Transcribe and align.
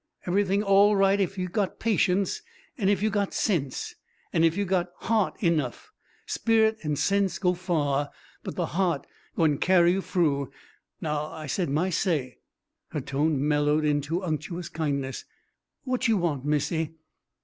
Eve'ything 0.27 0.63
all 0.63 0.95
right 0.95 1.21
ef 1.21 1.37
you 1.37 1.47
got 1.47 1.77
patience, 1.79 2.41
an' 2.75 2.89
ef 2.89 3.03
you 3.03 3.11
got 3.11 3.35
sense, 3.35 3.93
an' 4.33 4.43
ef 4.43 4.57
you 4.57 4.65
got 4.65 4.89
haht 5.01 5.37
enough. 5.43 5.91
Sperrit 6.25 6.83
an' 6.83 6.95
sense 6.95 7.37
go 7.37 7.53
far, 7.53 8.09
but 8.41 8.55
the 8.55 8.65
haht 8.65 9.05
gwine 9.35 9.59
carry 9.59 9.91
you 9.91 10.01
froo. 10.01 10.49
Now 11.01 11.25
I 11.27 11.45
said 11.45 11.69
my 11.69 11.91
say" 11.91 12.39
her 12.87 12.99
tone 13.01 13.47
mellowed 13.47 13.85
into 13.85 14.23
unctuous 14.23 14.69
kindness 14.69 15.25
"what 15.83 16.07
you 16.07 16.17
want, 16.17 16.45
Missy? 16.45 16.95